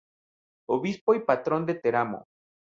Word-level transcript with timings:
Obispo 0.67 1.13
y 1.13 1.19
Patrón 1.19 1.67
de 1.67 1.75
Teramo. 1.75 2.25